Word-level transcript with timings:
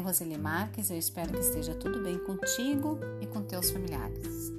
Roseli 0.00 0.36
Marques, 0.36 0.90
eu 0.90 0.98
espero 0.98 1.32
que 1.32 1.38
esteja 1.38 1.72
tudo 1.72 2.02
bem 2.02 2.18
contigo 2.18 2.98
e 3.20 3.26
com 3.28 3.42
teus 3.42 3.70
familiares. 3.70 4.52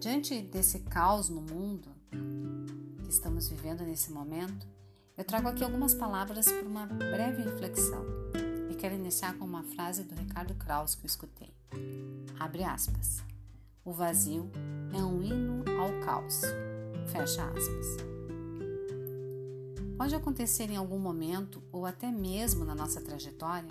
Diante 0.00 0.40
desse 0.40 0.78
caos 0.78 1.28
no 1.28 1.42
mundo 1.42 1.88
que 3.02 3.10
estamos 3.10 3.50
vivendo 3.50 3.82
nesse 3.82 4.10
momento, 4.10 4.66
eu 5.18 5.22
trago 5.22 5.48
aqui 5.48 5.62
algumas 5.62 5.92
palavras 5.92 6.46
para 6.46 6.66
uma 6.66 6.86
breve 6.86 7.42
reflexão 7.42 8.06
e 8.70 8.74
quero 8.74 8.94
iniciar 8.94 9.36
com 9.36 9.44
uma 9.44 9.62
frase 9.62 10.02
do 10.02 10.14
Ricardo 10.14 10.54
Kraus 10.54 10.94
que 10.94 11.02
eu 11.02 11.06
escutei. 11.06 11.52
Abre 12.40 12.64
aspas. 12.64 13.22
O 13.84 13.92
vazio 13.92 14.50
é 14.94 15.02
um 15.02 15.22
hino 15.22 15.62
ao 15.78 16.06
caos. 16.06 16.40
Fecha 17.12 17.44
aspas. 17.44 18.17
Pode 19.98 20.14
acontecer 20.14 20.70
em 20.70 20.76
algum 20.76 21.00
momento 21.00 21.60
ou 21.72 21.84
até 21.84 22.08
mesmo 22.08 22.64
na 22.64 22.72
nossa 22.72 23.00
trajetória 23.00 23.68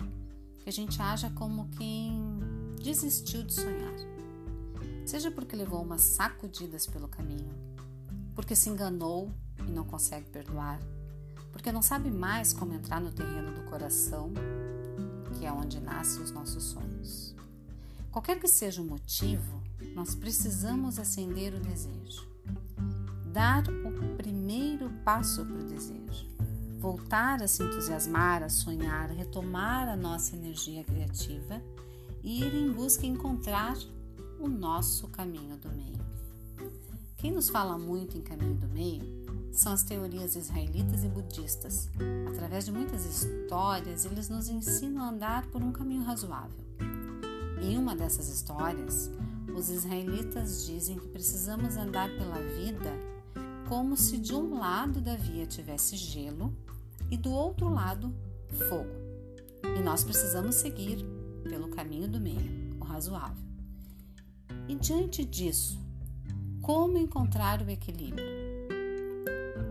que 0.62 0.68
a 0.68 0.72
gente 0.72 1.00
haja 1.00 1.30
como 1.30 1.70
quem 1.70 2.38
desistiu 2.82 3.42
de 3.42 3.54
sonhar. 3.54 3.94
Seja 5.06 5.30
porque 5.30 5.56
levou 5.56 5.82
umas 5.82 6.02
sacudidas 6.02 6.86
pelo 6.86 7.08
caminho, 7.08 7.50
porque 8.34 8.54
se 8.54 8.68
enganou 8.68 9.32
e 9.66 9.70
não 9.70 9.84
consegue 9.84 10.28
perdoar, 10.28 10.78
porque 11.50 11.72
não 11.72 11.80
sabe 11.80 12.10
mais 12.10 12.52
como 12.52 12.74
entrar 12.74 13.00
no 13.00 13.10
terreno 13.10 13.50
do 13.54 13.62
coração, 13.70 14.30
que 15.38 15.46
é 15.46 15.50
onde 15.50 15.80
nascem 15.80 16.22
os 16.22 16.30
nossos 16.30 16.62
sonhos. 16.62 17.34
Qualquer 18.12 18.38
que 18.38 18.48
seja 18.48 18.82
o 18.82 18.84
motivo, 18.84 19.62
nós 19.94 20.14
precisamos 20.14 20.98
acender 20.98 21.54
o 21.54 21.60
desejo. 21.60 22.28
Dar 23.38 23.62
o 23.68 24.16
primeiro 24.16 24.90
passo 25.04 25.46
para 25.46 25.54
o 25.54 25.62
desejo. 25.62 26.26
Voltar 26.80 27.40
a 27.40 27.46
se 27.46 27.62
entusiasmar, 27.62 28.42
a 28.42 28.48
sonhar, 28.48 29.10
retomar 29.10 29.88
a 29.88 29.94
nossa 29.94 30.34
energia 30.34 30.82
criativa 30.82 31.62
e 32.20 32.42
ir 32.42 32.52
em 32.52 32.72
busca 32.72 33.02
de 33.02 33.06
encontrar 33.06 33.76
o 34.40 34.48
nosso 34.48 35.06
caminho 35.06 35.56
do 35.56 35.68
meio. 35.68 36.04
Quem 37.16 37.30
nos 37.30 37.48
fala 37.48 37.78
muito 37.78 38.18
em 38.18 38.22
caminho 38.22 38.56
do 38.56 38.66
meio 38.66 39.04
são 39.52 39.72
as 39.72 39.84
teorias 39.84 40.34
israelitas 40.34 41.04
e 41.04 41.08
budistas. 41.08 41.88
Através 42.34 42.64
de 42.64 42.72
muitas 42.72 43.04
histórias, 43.04 44.04
eles 44.04 44.28
nos 44.28 44.48
ensinam 44.48 45.04
a 45.04 45.10
andar 45.10 45.46
por 45.46 45.62
um 45.62 45.70
caminho 45.70 46.02
razoável. 46.02 46.58
Em 47.62 47.78
uma 47.78 47.94
dessas 47.94 48.28
histórias, 48.28 49.08
os 49.56 49.70
israelitas 49.70 50.66
dizem 50.66 50.98
que 50.98 51.06
precisamos 51.06 51.76
andar 51.76 52.08
pela 52.16 52.42
vida 52.56 53.17
como 53.68 53.98
se 53.98 54.16
de 54.16 54.34
um 54.34 54.58
lado 54.58 54.98
da 54.98 55.14
via 55.14 55.44
tivesse 55.44 55.94
gelo 55.94 56.56
e 57.10 57.18
do 57.18 57.30
outro 57.30 57.68
lado 57.68 58.14
fogo. 58.68 58.90
E 59.76 59.82
nós 59.82 60.02
precisamos 60.02 60.54
seguir 60.54 61.04
pelo 61.44 61.68
caminho 61.68 62.08
do 62.08 62.18
meio, 62.18 62.74
o 62.80 62.84
razoável. 62.84 63.44
E 64.66 64.74
diante 64.74 65.22
disso, 65.22 65.78
como 66.62 66.96
encontrar 66.96 67.60
o 67.60 67.68
equilíbrio? 67.68 68.24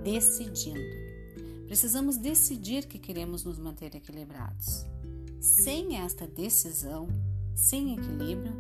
Decidindo. 0.04 1.08
Precisamos 1.66 2.18
decidir 2.18 2.86
que 2.86 3.00
queremos 3.00 3.44
nos 3.44 3.58
manter 3.58 3.96
equilibrados. 3.96 4.86
Sem 5.40 5.98
esta 5.98 6.28
decisão, 6.28 7.08
sem 7.56 7.94
equilíbrio, 7.94 8.54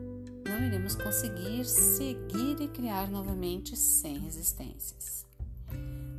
não 0.45 0.65
iremos 0.65 0.95
conseguir 0.95 1.65
seguir 1.65 2.59
e 2.59 2.67
criar 2.67 3.09
novamente 3.09 3.75
sem 3.77 4.17
resistências. 4.17 5.27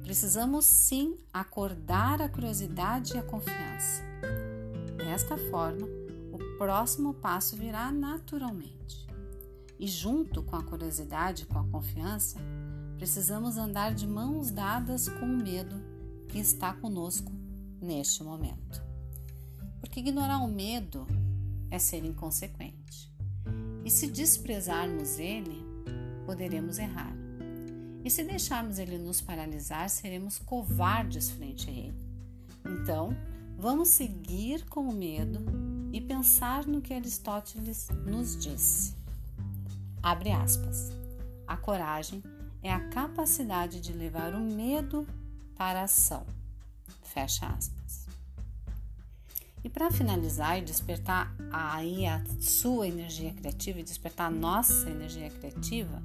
Precisamos 0.08 0.64
sim 0.64 1.18
acordar 1.30 2.22
a 2.22 2.30
curiosidade 2.30 3.12
e 3.12 3.18
a 3.18 3.22
confiança. 3.22 4.02
Desta 4.96 5.36
forma, 5.36 5.86
o 6.32 6.56
próximo 6.56 7.12
passo 7.12 7.54
virá 7.54 7.92
naturalmente. 7.92 9.06
E 9.78 9.86
junto 9.86 10.42
com 10.42 10.56
a 10.56 10.62
curiosidade 10.62 11.42
e 11.42 11.46
com 11.46 11.58
a 11.58 11.68
confiança, 11.68 12.38
precisamos 12.96 13.58
andar 13.58 13.92
de 13.92 14.06
mãos 14.06 14.50
dadas 14.50 15.10
com 15.10 15.26
o 15.26 15.42
medo 15.42 15.76
que 16.26 16.38
está 16.38 16.72
conosco 16.72 17.30
neste 17.78 18.24
momento. 18.24 18.82
Porque 19.78 20.00
ignorar 20.00 20.38
o 20.38 20.48
medo 20.48 21.06
é 21.70 21.78
ser 21.78 22.02
inconsequente. 22.02 23.12
E 23.84 23.90
se 23.90 24.06
desprezarmos 24.06 25.18
ele, 25.18 25.62
poderemos 26.24 26.78
errar. 26.78 27.27
E 28.04 28.10
se 28.10 28.24
deixarmos 28.24 28.78
ele 28.78 28.98
nos 28.98 29.20
paralisar, 29.20 29.88
seremos 29.90 30.38
covardes 30.38 31.30
frente 31.30 31.68
a 31.68 31.72
ele. 31.72 31.98
Então, 32.64 33.16
vamos 33.56 33.88
seguir 33.88 34.64
com 34.66 34.88
o 34.88 34.94
medo 34.94 35.44
e 35.92 36.00
pensar 36.00 36.66
no 36.66 36.80
que 36.80 36.94
Aristóteles 36.94 37.88
nos 38.06 38.36
disse. 38.36 38.94
Abre 40.02 40.30
aspas. 40.30 40.92
A 41.46 41.56
coragem 41.56 42.22
é 42.62 42.72
a 42.72 42.88
capacidade 42.88 43.80
de 43.80 43.92
levar 43.92 44.34
o 44.34 44.40
medo 44.40 45.06
para 45.56 45.80
a 45.80 45.84
ação. 45.84 46.26
Fecha 47.02 47.46
aspas. 47.46 48.06
E 49.64 49.68
para 49.68 49.90
finalizar 49.90 50.58
e 50.58 50.62
despertar 50.62 51.34
aí 51.50 52.06
a 52.06 52.22
sua 52.40 52.86
energia 52.86 53.32
criativa 53.34 53.80
e 53.80 53.82
despertar 53.82 54.28
a 54.28 54.30
nossa 54.30 54.88
energia 54.88 55.30
criativa, 55.30 56.00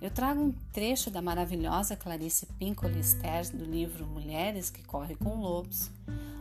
eu 0.00 0.10
trago 0.10 0.40
um 0.40 0.52
trecho 0.72 1.10
da 1.10 1.20
maravilhosa 1.20 1.94
Clarice 1.94 2.48
Lister 2.58 3.54
do 3.54 3.64
livro 3.64 4.06
Mulheres 4.06 4.70
que 4.70 4.82
Correm 4.82 5.16
com 5.16 5.40
Lobos, 5.40 5.90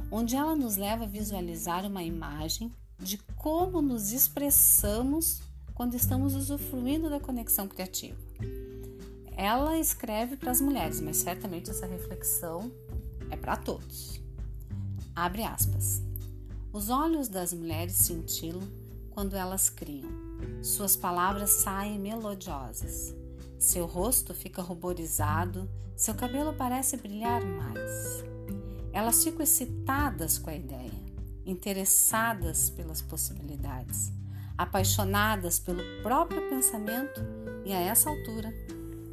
onde 0.10 0.36
ela 0.36 0.56
nos 0.56 0.78
leva 0.78 1.04
a 1.04 1.08
visualizar 1.08 1.86
uma 1.86 2.02
imagem 2.02 2.72
de 2.98 3.18
como 3.36 3.82
nos 3.82 4.14
expressamos 4.14 5.42
quando 5.74 5.96
estamos 5.96 6.36
usufruindo 6.36 7.10
da 7.10 7.20
conexão 7.20 7.68
criativa. 7.68 8.18
Ela 9.36 9.78
escreve 9.78 10.38
para 10.38 10.52
as 10.52 10.62
mulheres, 10.62 11.00
mas 11.02 11.18
certamente 11.18 11.70
essa 11.70 11.86
reflexão 11.86 12.72
é 13.30 13.36
para 13.36 13.58
todos. 13.58 14.22
Abre 15.16 15.44
aspas. 15.44 16.02
Os 16.72 16.90
olhos 16.90 17.28
das 17.28 17.52
mulheres 17.54 17.96
cintilam 17.96 18.68
quando 19.12 19.36
elas 19.36 19.70
criam. 19.70 20.10
Suas 20.62 20.96
palavras 20.96 21.50
saem 21.50 22.00
melodiosas. 22.00 23.19
Seu 23.60 23.86
rosto 23.86 24.34
fica 24.34 24.62
ruborizado, 24.62 25.70
seu 25.94 26.16
cabelo 26.16 26.54
parece 26.54 26.96
brilhar 26.96 27.44
mais. 27.44 28.24
Elas 28.94 29.22
ficam 29.22 29.42
excitadas 29.42 30.38
com 30.38 30.50
a 30.50 30.56
ideia, 30.56 30.94
interessadas 31.46 32.70
pelas 32.70 33.02
possibilidades, 33.02 34.14
apaixonadas 34.58 35.60
pelo 35.60 35.84
próprio 36.02 36.48
pensamento 36.50 37.20
e 37.66 37.74
a 37.74 37.80
essa 37.82 38.10
altura, 38.10 38.54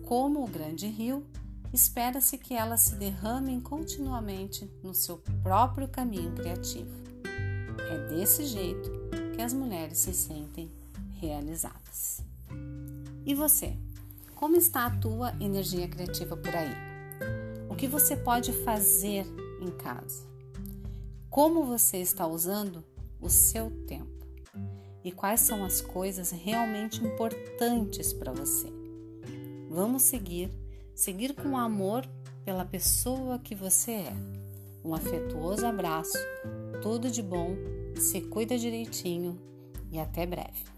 como 0.05 0.45
o 0.45 0.49
grande 0.49 0.87
rio, 0.87 1.27
espera-se 1.73 2.39
que 2.39 2.55
elas 2.55 2.83
se 2.83 2.95
derramem 2.95 3.61
continuamente 3.61 4.71
no 4.81 4.95
seu 4.95 5.19
próprio 5.43 5.89
caminho 5.89 6.33
criativo. 6.37 6.95
É 7.91 8.15
desse 8.15 8.47
jeito 8.47 8.93
que 9.35 9.43
as 9.43 9.53
mulheres 9.53 9.99
se 9.99 10.15
sentem 10.15 10.71
realizadas. 11.19 12.23
E 13.25 13.35
você? 13.35 13.77
Como 14.37 14.55
está 14.55 14.85
a 14.85 14.91
tua 14.91 15.33
energia 15.41 15.89
criativa 15.89 16.37
por 16.37 16.55
aí? 16.55 16.75
O 17.71 17.75
que 17.75 17.89
você 17.89 18.15
pode 18.15 18.53
fazer 18.53 19.27
em 19.63 19.71
casa? 19.71 20.27
Como 21.31 21.65
você 21.65 21.97
está 21.97 22.27
usando 22.27 22.85
o 23.19 23.31
seu 23.31 23.71
tempo? 23.87 24.27
E 25.03 25.11
quais 25.11 25.41
são 25.41 25.65
as 25.65 25.81
coisas 25.81 26.33
realmente 26.33 27.03
importantes 27.03 28.13
para 28.13 28.31
você? 28.31 28.71
Vamos 29.71 30.03
seguir, 30.03 30.51
seguir 30.95 31.35
com 31.35 31.57
amor 31.57 32.07
pela 32.45 32.65
pessoa 32.67 33.39
que 33.39 33.55
você 33.55 33.93
é. 33.93 34.13
Um 34.85 34.95
afetuoso 34.95 35.65
abraço, 35.65 36.19
tudo 36.83 37.11
de 37.11 37.23
bom 37.23 37.57
se 37.97 38.21
cuida 38.21 38.59
direitinho 38.59 39.41
e 39.91 39.99
até 39.99 40.27
breve. 40.27 40.77